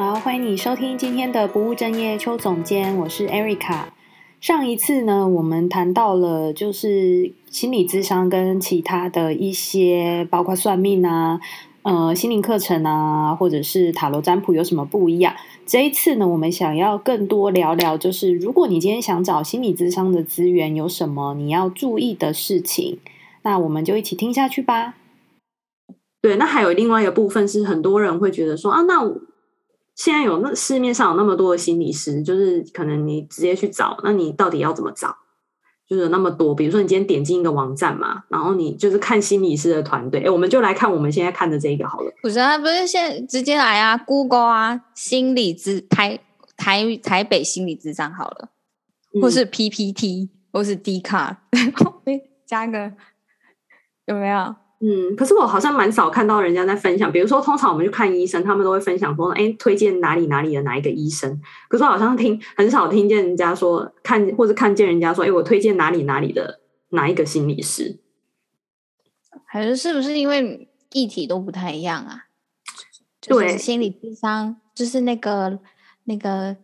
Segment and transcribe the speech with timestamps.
[0.00, 3.88] 好，欢迎你收听今天的不务正业邱总监，我是 Erica。
[4.40, 11.38] 上一次呢，我们谈到了就是心理智商跟其他的一些，包括算命啊、
[11.82, 15.34] 呃心灵课程啊，或者是塔罗占卜有什么不一样？
[15.66, 22.98] 这一次呢，我们想要更多聊聊，就是如果你今天想找心理智商的资源，有什么你要注意的事情？
[23.42, 24.94] 那我们就一起听下去吧。
[26.22, 29.02] 对，那还有另外一个部分是，很多人会觉得说啊，那
[29.94, 35.16] 现在有那市面上有那么多的心理师，就是可能你直接去找，那你到底要怎么找？
[35.88, 42.12] 就是有那么多，比如说你今天点进一个网站嘛，然后你就是看心理师的团队，哎，我们就来看我们现在看的这一个好了。
[42.22, 46.20] 不是啊，不是现在直接来啊，Google 啊，心理咨台
[46.56, 48.50] 台台北心理咨商好了，
[49.20, 52.00] 或是 PPT，、嗯、或是 Dcard，然后
[52.46, 52.92] 加个
[54.06, 54.54] 有没有？
[54.82, 61.38] 嗯，可是我好像蛮少看到人家在分享，比如说通常我们去看医生，他们都会分享说，哎，推荐哪里哪里的哪一个医生。
[61.68, 67.98] 可是我好像听很少听见人家说看，或者看见人家说，哎，我推荐哪里哪里的哪一个心理师。
[69.44, 72.24] 还是是不是因为议题都不太一样啊？
[73.20, 75.58] 对，心理智商就是那个
[76.04, 76.56] 那个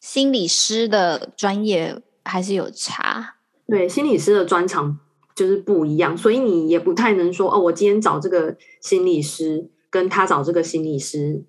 [0.00, 3.34] 心理师的专业还是有差。
[3.66, 4.98] 对，心理师的专长。
[5.34, 7.58] 就是不一样，所以你也不太能说哦。
[7.58, 11.42] 我今天找这个心理师，跟他找这个心理师，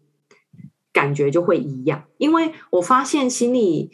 [0.91, 2.05] 感觉就会一样。
[2.17, 3.91] 因为我发现心理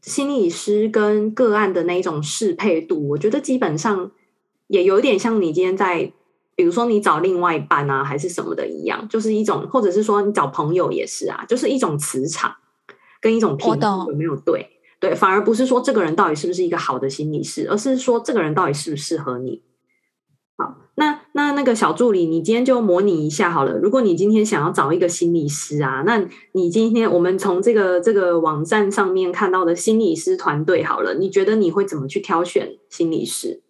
[0.00, 4.12] 心理师跟个案的那一种适配度，我觉得基本上
[4.68, 6.12] 也有点像你今天在，
[6.54, 12.54] 比如说你找另外一半啊，还是什么的一样，就是一种，或者是说你找朋友也是啊，就是一种磁场
[13.20, 14.70] 跟一种频率有没有对？
[15.04, 19.60] 对，反而不是说这个人到底是不是一个好的心理师，而是说这个人到底适不适合你。
[20.56, 23.76] 好，那那那个小助理，你今天就模拟一下好了。
[23.76, 33.62] 如果你今天想要找一个心理师啊，那你今天我们从这个这个网站上面看到的心理师团队好了，你觉得你会怎么去挑选心理师？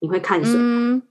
[0.00, 0.56] 你会看什么？
[0.58, 1.02] 嗯，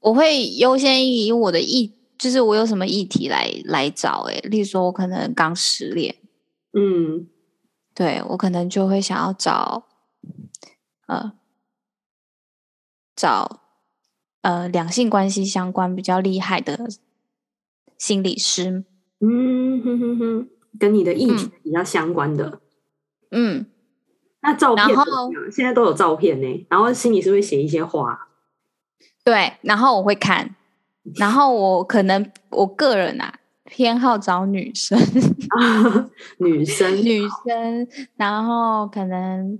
[0.00, 4.26] 我会优先以我的议，就是我有什么议题来来找。
[4.30, 6.16] 哎，例如说我可能刚失恋，
[6.72, 7.26] 嗯。
[7.94, 9.86] 对，我可能就会想要找，
[11.06, 11.32] 呃，
[13.14, 13.60] 找
[14.42, 16.88] 呃两性关系相关比较厉害的
[17.98, 18.84] 心理师，
[19.18, 22.60] 嗯哼哼哼，跟你的议题比较相关的，
[23.30, 23.66] 嗯，
[24.40, 25.04] 那照片，然后
[25.50, 28.28] 现在都有照片呢，然后心理师会写一些话，
[29.22, 30.54] 对，然后我会看，
[31.16, 33.39] 然后我可能我个人啊。
[33.70, 34.98] 偏好找女生，
[36.38, 37.86] 女生，女生，
[38.16, 39.58] 然后可能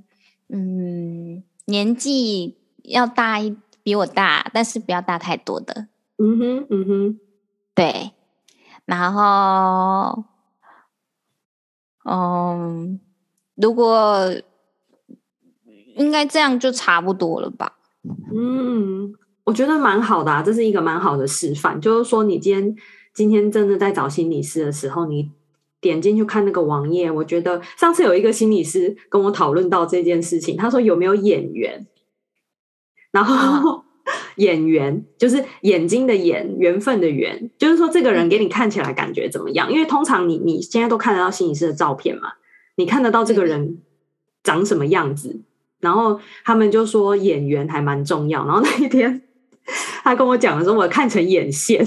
[0.48, 5.86] 嗯年纪要大一比我大，但是不要大太多的。
[6.18, 7.20] 嗯哼，嗯哼，
[7.74, 8.10] 对，
[8.84, 10.24] 然后
[12.04, 13.00] 嗯，
[13.54, 14.28] 如果
[15.96, 17.78] 应该这样就差不多了吧？
[18.34, 22.76] 嗯，我觉得蛮好的啊，这是一个蛮好的示范，就是说你今天。
[23.12, 25.30] 今天真的在找心理师的时候，你
[25.80, 31.86] 点进去看那个网页，我觉得上次有一个心理师跟我讨论到这件事情，他说有没有眼缘，
[33.10, 33.84] 然后
[34.36, 39.72] 眼缘就是眼睛的眼，缘分的缘，就是说这个人给你看起来感觉怎么样？
[39.72, 42.32] 因为通常你你现在都看得到心理师的照片嘛，
[42.76, 43.78] 你看得到这个人
[44.42, 45.40] 长什么样子，
[45.80, 49.22] 然后他们就说眼缘还蛮重要，然后那一天
[50.04, 51.84] 他跟我讲的时候，我看成眼线。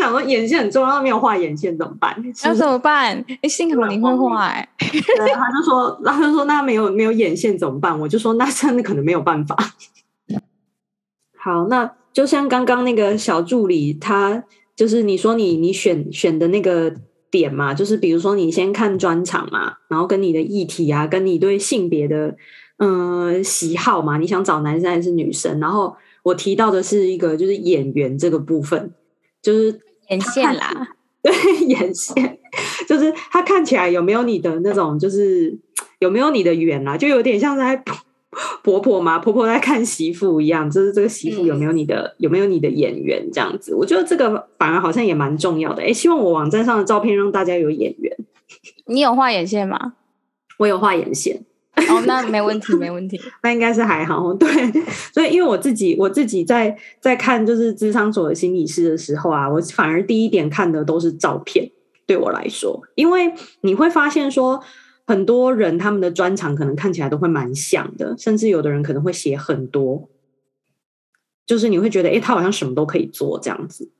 [0.00, 2.16] 我想说眼线很重要，没有画眼线怎么办？
[2.42, 3.22] 那怎么办？
[3.42, 4.66] 哎，幸好你会画哎。
[4.80, 7.98] 对，他就说，他就说那没有没有眼线怎么办？
[8.00, 9.54] 我就说那真的可能没有办法。
[11.36, 14.42] 好，那就像刚刚那个小助理，他
[14.74, 16.94] 就是你说你你选选的那个
[17.30, 22.34] 点嘛，就是比如说你先看专场嘛，然后跟你的议题啊，跟你对性别的
[22.78, 25.60] 嗯、呃、喜好嘛，你想找男生还是女生？
[25.60, 28.94] 然后我提到的是一个就是演员这个部分。
[29.42, 29.80] 就是
[30.10, 30.88] 眼线啦，
[31.22, 31.32] 对，
[31.66, 32.38] 眼线
[32.86, 35.58] 就是它看起来有没有你的那种，就是
[35.98, 37.82] 有没有你的缘啦，就有点像在
[38.62, 43.74] 婆婆嘛，婆婆在看媳妇一样，就是这个媳妇有没有你的、嗯、有没有你的眼缘这样子。
[43.74, 45.82] 我觉得这个反而好像也蛮重要的。
[45.82, 48.16] 哎，希望我网站上的照片让大家有眼缘。
[48.86, 49.94] 你有画眼线吗？
[50.58, 51.44] 我有画眼线。
[51.88, 54.32] 哦，那没问题，没问题， 那应该是还好。
[54.34, 54.48] 对，
[55.12, 61.70] 所以因为我自己，我自己在在看就是智商所的心理师的时候啊，我反而第一点看的都是照片。
[62.06, 64.60] 对我来说，因为你会发现说，
[65.06, 70.08] 很多人他们的专长可能看起来都会蛮像的，甚至有的人可能会写很多，
[71.46, 73.92] 就是你会觉得，哎，他好像什么都可以做这样子。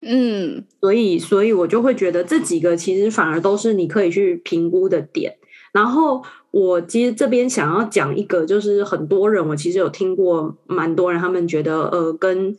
[0.00, 5.36] 嗯，所以所以我就会觉得这几个其实反而都是你可以去评估的点。
[5.78, 6.20] 然后
[6.50, 12.56] 我其实这边想要讲一个，就是很多人我其实有听过蛮多人，他们觉得呃跟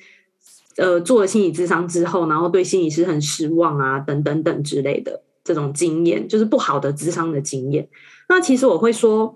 [0.77, 7.89] 呃做了心理咨商之后，然后对心理师很失望啊，等等等之类的这种经验，就是不好的智商的经验。
[8.29, 9.35] 那其实我会说。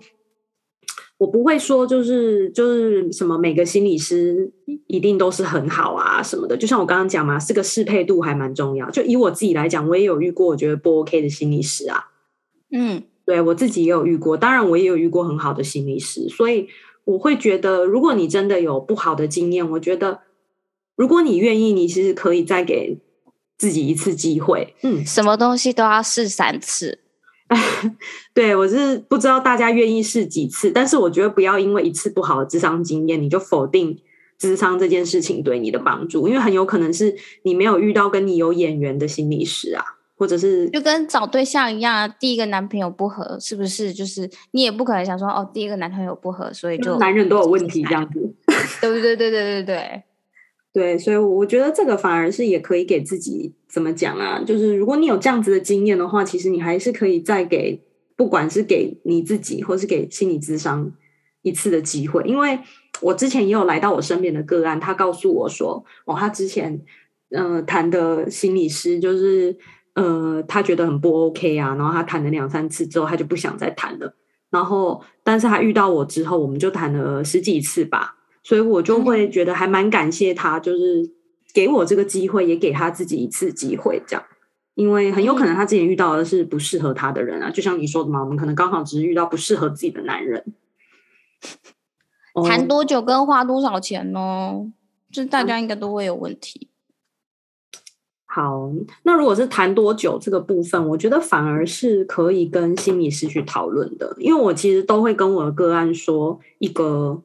[1.16, 4.52] 我不会说，就是就是什么每个心理师
[4.88, 6.56] 一定都是很好啊什么的。
[6.56, 8.90] 就像我刚刚讲嘛，这个适配度还蛮重要。
[8.90, 12.08] 就以我自己来讲，我也有遇过我觉得不 OK 的心理师啊。
[12.72, 16.28] 嗯，对，我自己也有遇过，当然我也有遇过很好的心理师。
[16.28, 16.68] 所以
[17.04, 20.20] 我会觉得，如果你真的有不好的经验，我觉得
[20.96, 22.98] 如果你愿意，你其实可以再给
[23.56, 24.74] 自己一次机会。
[24.82, 27.00] 嗯，什么东西都要试三次。
[28.34, 33.98] 对，我是不知道大家愿意试几次，但是我觉得不要因为一次不好的智商经验，你就否定
[34.38, 39.84] 智商这件事情对你的帮助，因为很有可能是你没有遇到跟你有眼缘的心理师啊，
[40.16, 43.92] 或者是就跟找对象一样，第一个男朋友不合，是不是？
[43.92, 48.34] 就是你也不可能想说哦，第一个男朋友不合，所以就男人都有问题这样子，
[48.80, 49.16] 对不对？
[49.16, 50.02] 对对对对对。
[50.72, 54.42] 对，所以我觉得这个反而是也可以给自己怎么讲啊？
[54.44, 57.80] 就是如果你有这样子的经验的话，其实你还是可以再给，
[58.16, 60.90] 不管是给你自己，或是给心理咨商
[61.42, 62.24] 一次的机会。
[62.24, 62.58] 因为
[63.02, 66.80] 我之前也有来到我身边的个案，他告诉我说，哦，他之前
[67.30, 69.56] 呃谈的心理师就是
[69.94, 74.14] 呃他觉得很不 OK 啊，然后他谈了两三次之后，他就不想再谈了。
[74.50, 78.16] 然后，但是他遇到我之后，我们就谈了十几次吧。
[78.42, 81.10] 所以我就会觉得还蛮感谢他，就是
[81.54, 84.24] 给我这个机会，也给他自己一次机会，这样，
[84.74, 90.44] 因为很有可能他之前遇到的是不适合他的人啊，就像你说的嘛，我们可能刚好只是遇到不适合自己的男人。
[92.46, 94.70] 谈多久跟花多少钱呢？
[95.10, 96.68] 这大家应该都会有问题。
[98.34, 98.68] 好，
[99.04, 107.22] 那如果是谈多久这个部分，我觉得反而是可以跟心理师去讨论的，因为我其实都会跟我的个案说一个。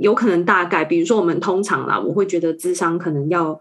[0.00, 3.60] 有可能大概，比如说我们通常啦，我会觉得智商可能要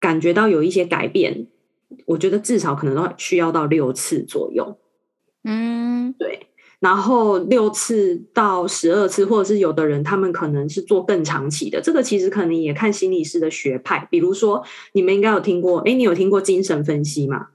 [0.00, 1.46] 感觉到有一些改变，
[2.06, 4.78] 我觉得至少可能都需要到六次左右。
[5.44, 6.46] 嗯，对。
[6.80, 14.08] 然后六次到十二次，或者是有的人他们可能是做更长期的，这个其实可能也看心理师的学派。
[14.10, 17.48] 比如说，你们应该有听过，哎，你有听过精神分析吗？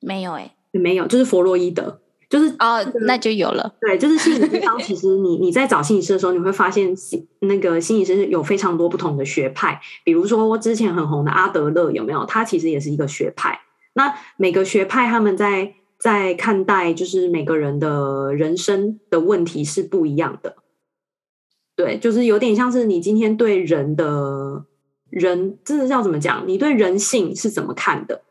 [0.00, 2.00] 没有诶，没有，就是弗洛伊德。
[2.30, 3.74] 就是哦，那就有了。
[3.78, 4.78] 对，就是心理咨商。
[4.78, 6.94] 其实你你在找心理师的时候，你会发现
[7.40, 9.78] 那个心理师有非常多不同的学派。
[10.02, 12.24] 比如说，我之前很红的阿德勒有没有？
[12.24, 13.60] 他其实也是一个学派。
[13.92, 20.56] 那每个学派他们在在看待就是每个人的人生的问题是不一样的。
[21.76, 24.64] 对，就是有点像是你今天对人的
[25.10, 26.48] 人，这是要怎么讲？
[26.48, 28.22] 你对人性是怎么看的？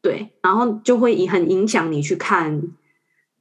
[0.00, 2.62] 对，然后就会很影响你去看。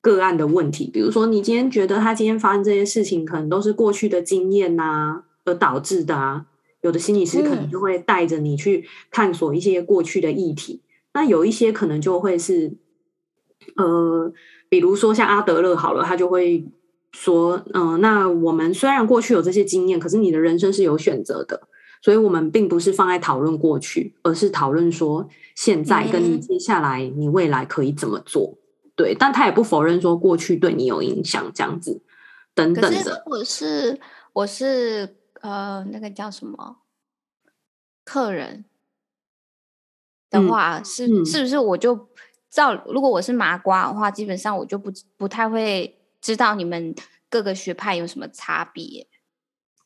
[0.01, 6.45] 个案的问题，比如说你今天觉得他今天发生这些事情，可能都是过去的经验呐、啊、而导致的啊。
[6.79, 12.77] 有的心理师可能就会带着你去探索一些过去的议题，嗯、那有一些可能就会是，
[13.75, 14.31] 呃，
[14.69, 16.65] 比如说像阿德勒好了，他就会
[17.11, 21.67] 说，嗯、呃，那我们虽然过去有这些经验，可是你的人生是有选择的，
[22.01, 28.57] 所以我们并不是放在讨论过去，而是讨论说现在跟你接下来你未来可以怎么做。
[28.95, 32.01] 对，但他也不否认说过去对你有影响，这样子
[32.53, 33.23] 等等的。
[33.27, 33.99] 我是
[34.33, 36.79] 我是呃，那个叫什么
[38.03, 38.65] 客人
[40.29, 42.09] 的话，嗯、是、嗯、是不是我就
[42.49, 42.83] 照？
[42.87, 46.93] 如果我是麻瓜的话，基本上我就不不太会知道你们
[47.29, 49.07] 各个学派有什么差别。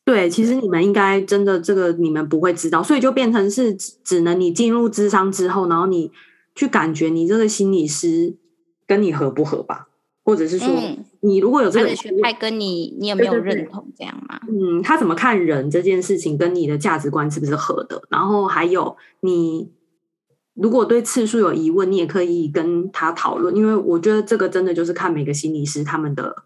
[0.04, 6.10] 对，其实你们应该真的这个你们不会知道，所以就变成是只能你进入智商之后，然后你
[6.54, 8.36] 去感觉你这个心理师。
[8.86, 9.88] 跟你合不合吧，
[10.26, 10.68] 或者是说，
[11.20, 14.38] 你如果有这个学派跟你，你有没有认同这样吗？
[14.46, 18.02] 嗯，他怎么看人这件事情，跟你的价值观是不是合的？
[18.10, 19.72] 然后还有，你
[20.54, 26.44] 如果对次数有疑问，你也可以跟他讨论，因为我觉得这个真的就是看每个心理师他们的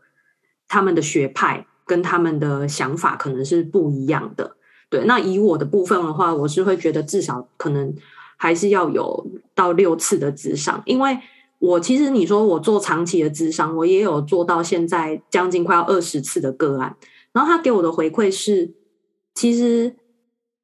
[0.66, 4.56] 他们的学派跟他们的想法可能是不一样的。
[4.90, 7.94] 对，那以我的部分的话，我是会觉得至少可能
[8.36, 11.18] 还是要有到六次的智商，因为。
[11.60, 16.94] 我其实你说我做长期的智商，我也有做到现在将近快要二十次的个案，
[17.32, 18.72] 然后他给我的回馈是，
[19.34, 19.96] 其实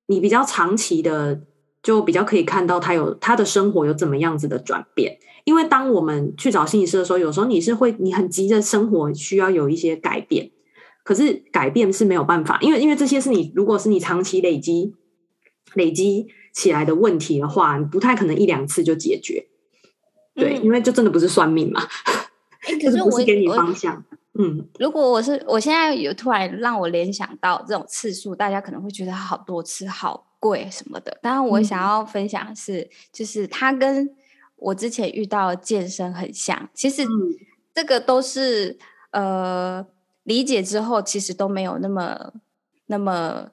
[0.07, 1.41] 你比较长期的，
[1.85, 5.19] 就比较可以看到他有他的生活有怎么样子的转变。
[5.45, 10.51] 因为当我们去找心理师的时候，有时候你是会你很急着生活需要有一些改变，
[11.05, 14.95] 可是改变是没有办法，因为因为这些是你如果是你长期累积
[15.75, 19.47] 累积起来的问题的话，你不太可能一两次就解决。
[20.35, 21.83] 对，嗯、因为就真的不是算命嘛，
[22.67, 24.03] 欸、可是我不是给你方向。
[24.39, 31.19] 嗯，如果我是我现在有突然让我联想到这种次数，大家可能会觉得好多次好贵什么的。
[31.23, 34.15] 当然，我想要分享的是，嗯、就是他跟
[34.57, 36.69] 我之前遇到的健身很像。
[36.75, 37.03] 其实
[37.73, 38.79] 这个都是、
[39.13, 39.87] 嗯、呃
[40.25, 42.35] 理解之后，其实都没有那么
[42.87, 43.53] 那么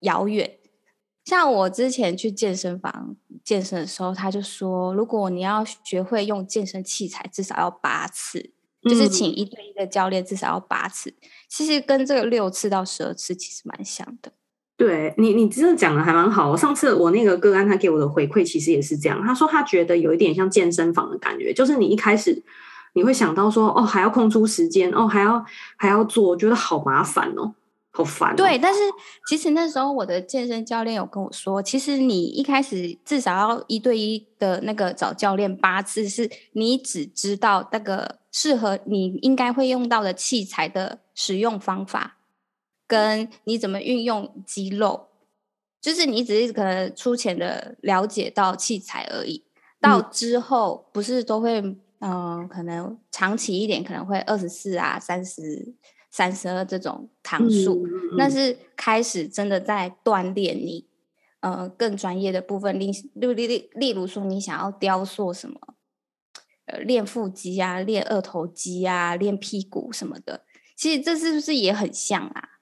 [0.00, 0.58] 遥远。
[1.24, 8.52] 像我之前去健身房健身的时候，他就说，如果你要学会用健身器材，至少要八次。
[8.82, 11.16] 就是请一对一的教练至少要八次，嗯、
[11.48, 14.30] 其实跟这个六次到十二次其实蛮像的。
[14.76, 16.56] 对你，你真的讲的还蛮好。
[16.56, 22.42] 上次我那个个案他给我的回馈其实也是这样，他说他觉得有一点像健身房的感觉，就是你一开始
[22.92, 25.44] 你会想到说，哦，还要空出时间，哦，还要
[25.76, 27.54] 还要做，觉得好麻烦哦。
[27.90, 28.36] 好烦。
[28.36, 28.80] 对，但是
[29.26, 42.15] 其实那时候我的健身教练有跟我说，其实你一开始至少要一对一的那个找教练八次，是你只知道那个适合你应该会用到的器材的使用方法，
[42.86, 45.08] 跟你怎么运用肌肉，
[45.80, 49.44] 就是你只是可能粗浅的了解到器材而已。
[49.80, 55.74] 到之后不是都会嗯、呃，可能长期一点，可能会二十四啊，三十。
[56.08, 60.86] 三十二这种堂数，那、嗯嗯、是开始真的在锻炼你，
[61.40, 62.80] 呃，更专业的部分。
[62.80, 65.60] 例例例例如说，你想要雕塑什么，
[66.64, 70.46] 呃，练腹肌啊，练二头肌啊，练屁股什么的。
[70.74, 72.55] 其实这是不是也很像啊？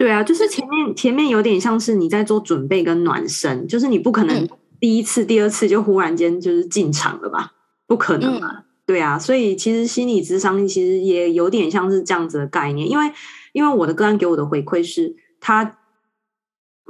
[0.00, 4.48] 对啊，就是前面前面有点像是你在做准备跟暖身，就是你不可能
[4.80, 7.52] 第一次、嗯、第二次就忽然间就是进场了吧？
[7.86, 8.48] 不可能啊。
[8.60, 13.12] 嗯对啊，所以其实心理智商其实也有点像是这样子的概念，因为
[13.52, 15.78] 因为我的个案给我的回馈是，他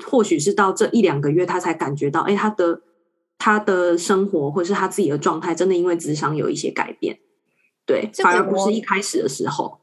[0.07, 2.81] 或许是到这一两个月，他才感觉到，哎，他的
[3.37, 7.19] 他的生活或是他自己的状态，真的因为智商有一些改变，
[7.85, 9.79] 对，反而不是一开始的时候。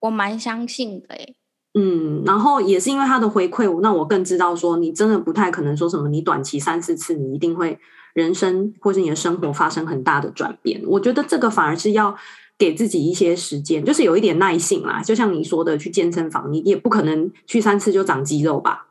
[0.00, 1.34] 我蛮相信的，哎，
[1.74, 7.78] 嗯，然后也是因为他的回馈，那我更知道说，你真的不太可能说什么，你短期三四次，你一定会。
[8.14, 12.16] 人生或是你的生活发生很大的转变，我觉得这个反而是要
[12.56, 15.02] 给自己一些时间，就是有一点耐性啦。
[15.02, 18.86] 就像你说的，去健身房，你也不可能去三次就长肌肉吧？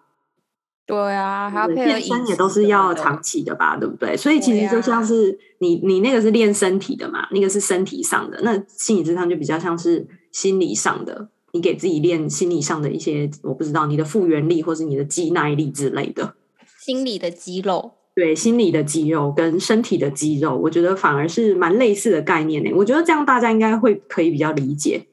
[0.86, 3.78] 对啊，还要健身也都是要长期的吧？
[3.78, 4.18] 对不对？
[4.18, 16.36] 所以其实就像是你，你那个是练身体的嘛，那个是身体上的，那心理智商就比较像是心理上的，你给自己练心理上的一些，我不知道你的复原力或是你的肌耐力之类的，
[16.80, 17.94] 心理的肌肉。
[18.16, 22.72] 对，心理的肌肉跟身体的肌肉，我觉得反而是蛮类似的概念呢。
[22.76, 25.08] 我觉得这样大家应该会可以比较理解。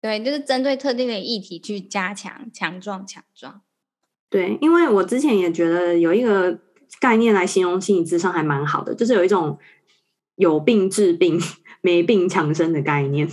[0.00, 3.62] 对，就是针对特定的议题去加强、强壮、强壮。
[4.28, 6.58] 对，因为我之前也觉得有一个
[7.00, 9.58] 概念来形容心理智商还蛮好的，就是有一种
[10.36, 11.40] 有病治病、
[11.80, 13.28] 没病强身的概念。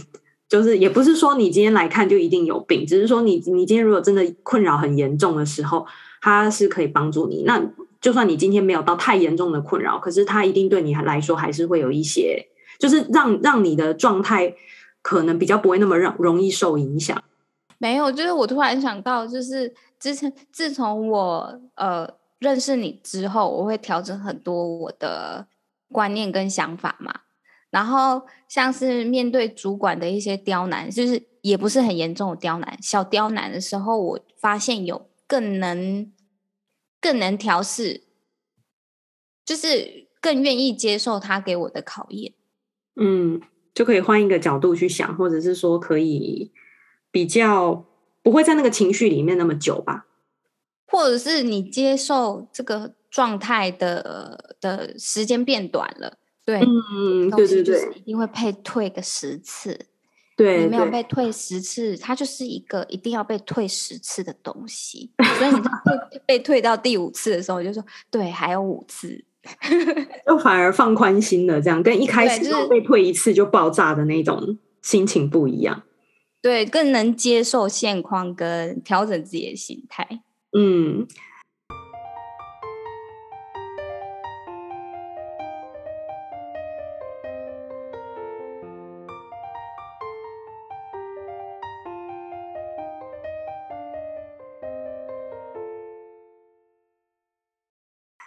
[0.51, 5.87] 就是也不是说你今天来看就一定有病，只是说你你今天如果真的困扰很严重的时候，
[6.19, 7.43] 它是可以帮助你。
[7.43, 14.53] 那就算你今天没有到太严重的困扰，可是它一定对你来说还是会有一些，就是让让你的状态
[15.01, 17.23] 可能比较不会那么容容易受影响。
[17.77, 22.05] 没有，就是我突然想到，就是之前自从我呃
[22.39, 25.47] 认识你之后，我会调整很多我的
[25.93, 27.21] 观念跟想法嘛。
[27.71, 36.11] 然后像是面对主管的一些刁难，就是也不是很严重的刁难，小刁难的时候，我发现有更能。
[37.03, 38.03] 更能调试，
[39.43, 42.35] 就是更愿意接受他给我的考验。
[42.95, 43.41] 嗯，
[43.73, 46.53] 就可以换一个角度去想，或者是说可以
[47.09, 47.87] 比较
[48.21, 50.05] 不会在那个情绪里面那么久吧。
[50.85, 56.19] 或者是你接受这个状态的的时间变短了，
[56.51, 59.87] 对，嗯，对对对，一定会被退个十次。
[60.35, 65.11] 对，你没有被退十次，它就是一个一定要被退十次的东西。
[65.37, 69.23] 所以你被 被退到第五次的时候，我就说对，还有五次，
[70.27, 71.61] 就反而放宽心了。
[71.61, 75.83] 这样跟一开始就被退一次就爆炸的那种心情不一样。
[76.41, 80.21] 对，更能接受现况跟调整自己的心态。
[80.57, 81.07] 嗯。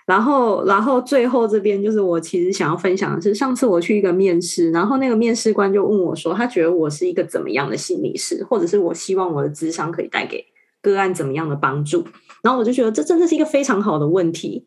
[0.06, 10.44] 然后，然后最后这边就是我其实想要分享的是，上次我去一个面试，然后那个面试官就问我说，他觉得我是一个怎么样的心理师，或者是我希望我的智商可以带给
[10.82, 12.04] 个案怎么样的帮助？
[12.42, 14.66] 然后我就觉得这真的是一个非常好的问题。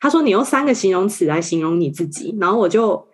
[0.00, 3.08] 他说你用三个形容词来形容你自己，然后我就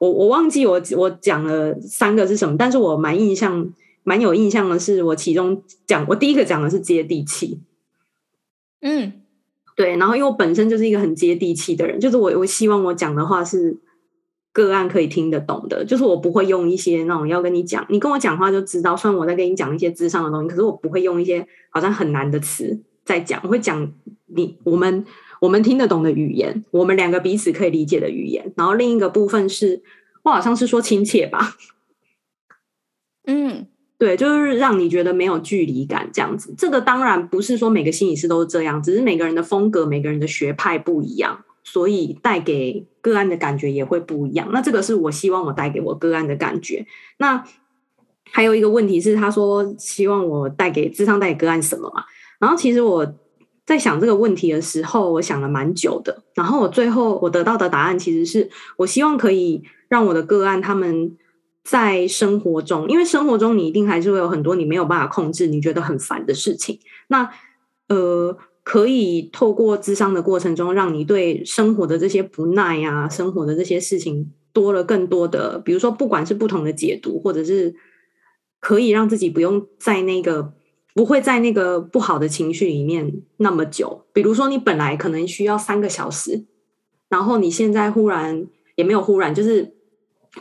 [0.00, 3.70] 我我忘记我我讲了三个是什么，但是我蛮印象
[4.02, 7.60] 蛮有印象的是，我其中讲我第一个讲的是接地气，
[8.80, 9.17] 嗯，
[9.78, 13.78] 对，然后因为我本身就是一个很接地气的人，就是我我希望我讲的话是。
[14.50, 18.96] 个案可以听得懂的，就是我不会用一些那种要跟你讲，你跟我讲话就知道。
[18.96, 23.40] 虽然我在跟你讲一些智商的东西，可是我不会用一些好像很难的词在讲。
[23.44, 23.92] 我会讲
[24.26, 25.04] 你我们
[25.40, 28.52] 我们听得懂的语言，我们两个彼此可以理解的语言。
[28.56, 29.80] 然后另一个部分是，
[30.24, 31.54] 我好像是说亲切吧。
[33.26, 36.54] 嗯，对，就是让你觉得没有距离感这样子。
[36.56, 41.44] 这个当然不是说每个心理师都是这样，只是每个人的风格、每个人的学派不一样。
[41.64, 44.48] 所以带给个案的感觉也会不一样。
[44.54, 46.86] 那这个是我希望我带给我个案的感觉。
[47.18, 47.44] 那
[48.30, 52.04] 还有一个问题是，他说希望我带给智商带给个案什么嘛？
[52.38, 53.14] 然后其实我
[53.66, 56.22] 在想这个问题的时候，我想了蛮久的。
[56.34, 61.18] 然后我最后我得到的答案其实是我希望可以让我的个案他们
[61.68, 66.78] 在生活中，因为生活中你一定还是会有很多你没有办法控制、你觉得很烦的事情。
[67.08, 67.30] 那
[67.88, 68.36] 呃。
[68.64, 77.74] 可以透过咨商的过程中，让你对生活的这些不耐啊，生活的这些事情多了更多的，比如说，不管是不同的解读，或者是
[78.60, 80.52] 可以让自己不用在那个
[80.94, 84.04] 不会在那个不好的情绪里面那么久。
[84.12, 86.44] 比如说，你本来可能需要三个小时，
[87.08, 88.46] 然后你现在忽然
[88.76, 89.77] 也没有忽然，就是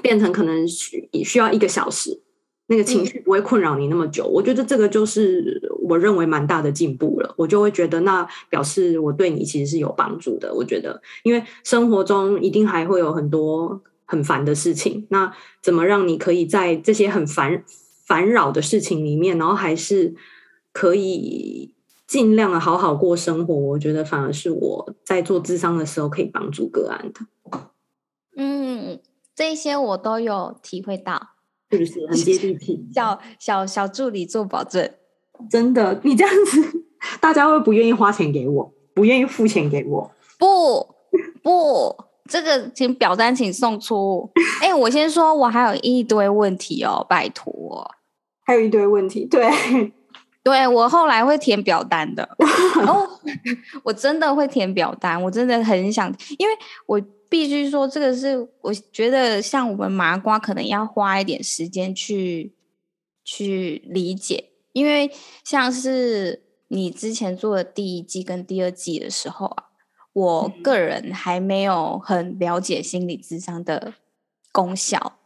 [0.02, 2.22] 变成可能需需要一个小时。
[2.70, 7.34] 那个情绪不会困扰你那么久，嗯，我觉得这个就是我认为蛮大的进步了。
[7.38, 10.54] 我就会觉得那表示我对你其实是有帮助的。
[10.54, 17.64] 我觉得，因为生活中一定还会有很多很烦的事情，那怎么让你可以在这些很烦
[18.06, 20.14] 烦扰的事情里面，然后还是
[20.74, 21.74] 可以
[22.06, 23.56] 尽量的好好过生活？
[23.56, 27.22] 我觉得反而是我在做智商的时候可以帮助个案的。
[29.38, 31.30] 嗯，这些我都有体会到。
[31.70, 32.88] 是不是很接地气？
[32.96, 34.90] 小小小助理做保证，
[35.50, 36.86] 真的，你这样子，
[37.20, 40.12] 大家会不愿意花钱给我，不愿意付钱给我。
[40.40, 40.88] 不
[41.44, 41.96] 不，
[42.30, 44.32] 这个请表单请送出。
[44.62, 47.92] 哎、欸，我先说，我还有一堆问题哦，拜托。
[48.46, 49.46] 还有一堆问题，对，
[50.48, 52.28] 对我后来会填表单的。
[52.78, 53.08] 然后，
[53.84, 56.54] 我真的会填表单，我真的很想，因为
[56.86, 57.02] 我。
[57.30, 62.54] 必须说，这个是我觉得像我们麻瓜，可能要花一点时间去
[63.22, 65.12] 去理解，因为
[65.44, 69.66] 像是你之前做的第一季跟第二季的时候啊，
[70.14, 73.96] 我个人还没有很了解心理智商的
[74.54, 75.18] 功效。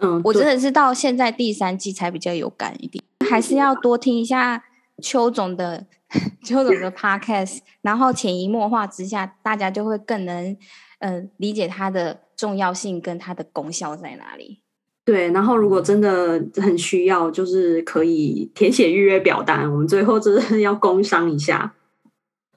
[0.00, 4.62] 嗯，我真的是到现在第三季才比较有感一点，还是要多听一下
[5.02, 5.86] 邱总的
[6.44, 10.56] 邱总的 podcast，然后潜移默化之下，大家就会更能。
[11.04, 14.60] 嗯、呃，理解它的重要性跟它的功效在哪里？
[15.04, 19.68] 对，然后如果真的很需要，就是可以填写预约表单。
[19.68, 21.74] 我们最后就是要工商一下。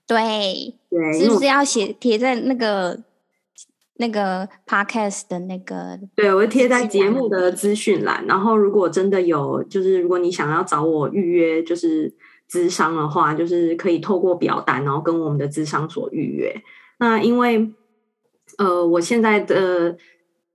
[0.05, 3.01] 对对，是不是要写贴在那个
[3.97, 5.99] 那个 podcast 的那个？
[6.15, 8.25] 对，我会贴在节目的资讯栏。
[8.27, 12.13] 然后如果真的有，就是如果你想要找我预约，就是
[12.49, 16.55] 咨商的话，就是可以透过表单，然后跟我们的咨商所预约。
[16.99, 17.73] 那因为。
[18.59, 19.97] 呃，我现在的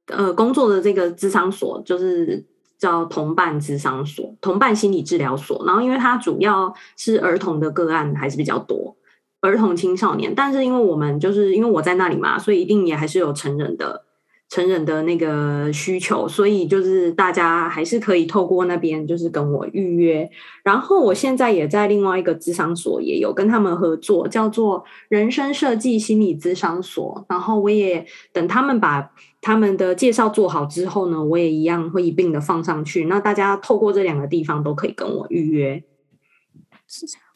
[0.06, 2.42] 呃工作的这个咨商所就是
[2.78, 5.62] 叫同伴咨商所，同伴心理治疗所。
[5.66, 8.96] 然后，因为它主要是儿童的个案还是比较多，
[9.40, 10.34] 儿童青少年。
[10.34, 14.04] 但是，因为我们就是因为我在那里嘛，所以一定也还是有成人的。
[14.52, 20.28] 成人的那个需求，所以就是大家还是可以透过那边，就是跟我预约。
[20.64, 27.24] 然后我现在也在另外一个咨商所，也有跟他们合作，叫做人生设计心理咨商所。
[27.28, 33.04] 然后我也等他们把他们的介绍做好之后呢，我也一样会一并的放上去。
[33.04, 35.84] 那大家透过这两个地方都可以跟我预约。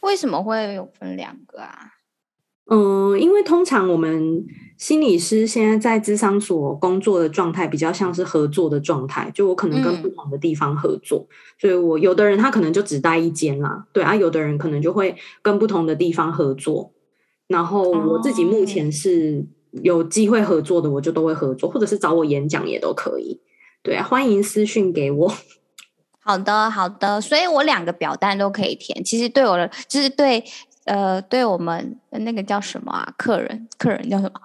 [0.00, 1.93] 为什么会有分两个啊？
[2.66, 4.42] 嗯，因为通常我们
[4.78, 16.92] 心理师现在在智商所工作的状态比较像是合作的状态，就我可能跟不同的地方合作，嗯、所以我有的人他可能就只待一间啦，对啊，有的人可能就会跟不同的地方合作。
[17.46, 19.44] 然后我自己目前是
[19.82, 23.42] 有机会合作的，我就都会合作，或者是找我演讲也都可以。
[23.82, 25.34] 对啊，欢迎私讯给我。
[26.18, 29.04] 好的，好的，所以我两个表单都可以填。
[29.04, 30.42] 其实对我的就是对。
[30.84, 33.14] 呃，对我们那个叫什么啊？
[33.16, 34.40] 客人，客人叫什么？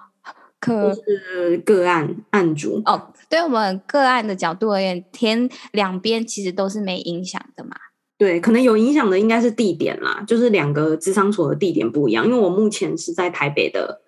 [0.58, 3.12] 客是 个案案主哦。
[3.28, 7.70] 对我们个案的角度而言，天两边其实都是没影响的嘛。
[8.18, 12.26] 对，可能有影响的应该是地点啦，就是两个智商所的地点不一样。
[12.26, 14.02] 因为我目前是在台北的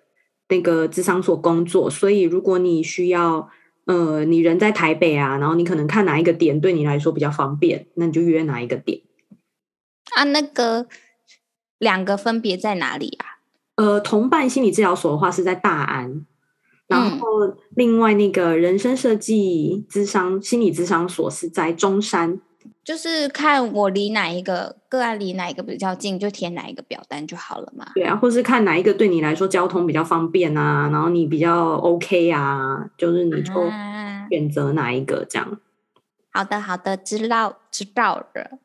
[0.49, 3.49] 那个智商所工作，所以如果你需要，
[3.85, 9.01] 呃，你人在台北啊，然后你可能看哪一个点对你来说比较方便，那你就约哪一个点。
[10.15, 10.85] 啊，那个
[11.83, 13.37] 两个分别在哪里啊？
[13.75, 16.25] 呃，同伴心理治疗所的话是在大安，
[16.87, 17.27] 然后
[17.75, 22.39] 另外那个人生设计咨商心理咨商所是在中山。
[22.83, 27.87] 就是看我离哪一个个案离哪一个比较近，就填哪一个表单就好了嘛。
[27.95, 33.53] 对啊，或是看哪一个对你来说交通比较方便啊，然后你比较 OK 啊，就是你就
[34.29, 35.59] 选择哪一个这样。
[36.31, 38.59] 好的，好的，知道知道了。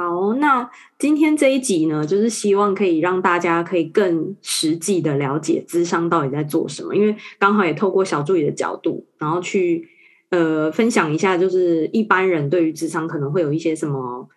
[0.00, 9.88] 好，那今天这一集呢，就是希望可以让大家可以更实际的了解智商到底在做什么，因为刚好也透过小助理的角度，然后去。
[10.30, 14.28] 呃，分享一下，就是一般人对于智商可能会有一些什么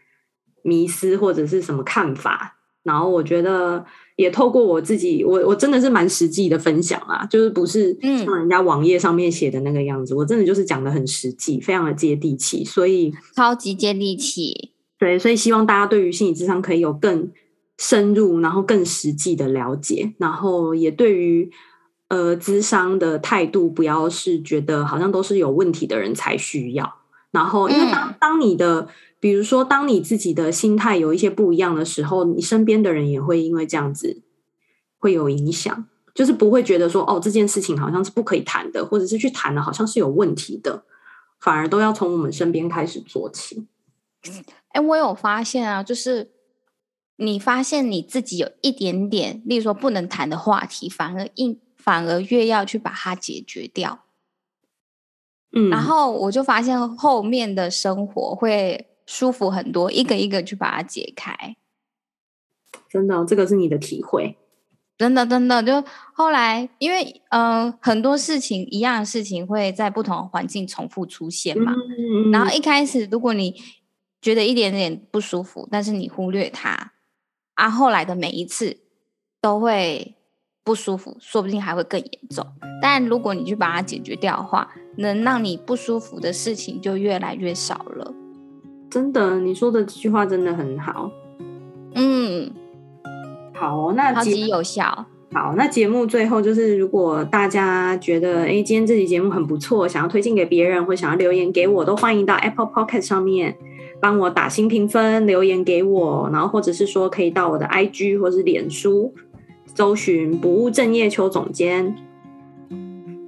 [0.63, 14.72] 迷思或者是什么看法，然后我觉得也透过我自己，我我真的是蛮实际的分享啊，就是不是像人家网页上面写的那个样子，嗯、我真的就是讲的很实际，非常的接地气，所以超级接地气。
[15.03, 17.29] 对，所以希望大家对于心理智商可以有更
[17.77, 21.51] 深入，然后更实际的了解，然后也对于。
[22.09, 26.93] 呃，智商的态度不要是觉得好像都是有问题的人才需要。
[27.31, 28.87] 然后，因为当当你的，
[29.19, 34.21] 比如说，当你自己的心态有一些不一样的时候，你身边的人也会因为这样子
[34.99, 40.83] 会有影响，就是不会觉得说，哦，这件事情好像是不可以谈的，或者是去谈的好像是有问题的，
[41.39, 43.65] 反而都要从我们身边开始做起。
[44.69, 46.31] 哎，我有发现啊，就是
[47.17, 51.59] 你发现你自己有一点点，例如说不能谈的话题，反而硬。
[51.75, 54.05] 反而越要去把它解决掉，
[55.51, 61.57] 嗯，然后我就发现后面的生活会舒服很多，一个一个去把它解开。
[62.87, 64.37] 真的，这个是你的体会？
[64.97, 65.83] 真的，真的，就
[66.13, 73.61] 后来因为嗯、呃，很多事情一样的事情会在不同的环境重复出现嘛，嗯，然后一开始如果你
[74.23, 76.93] 觉得一点点不舒服，但是你忽略它，
[77.53, 78.77] 啊，后来的每一次
[79.39, 80.15] 都会。
[80.65, 82.41] 不舒服，说不定还会更严重。
[82.81, 88.13] 但如果你去把它解决掉的话，能让你不舒服的事情就越来越少了。
[88.89, 91.11] 真的，你说的这句话真的很好。
[91.95, 92.49] 嗯，
[93.53, 95.05] 好，那超级有效。
[95.33, 103.57] 好，那节目最后就是，如果大家觉得哎，今天这期节目很不错，想要推荐给别人，或想要留言给我，都欢迎到 Apple Podcast 上面
[104.03, 109.13] 帮我打新评分，留言给我，然后或者是说可以到我的 IG 或是脸书。
[109.75, 111.95] 搜寻不务正业邱总监，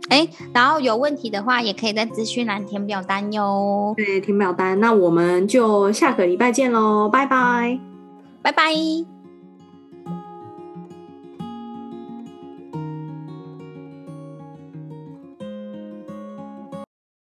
[0.10, 3.96] 哎，然后有问题的话，也可以在资讯栏填表单哟。
[3.98, 4.80] 对，填表单。
[4.80, 7.80] 那我们就下个礼拜见喽，拜拜，
[8.44, 9.15] 拜拜。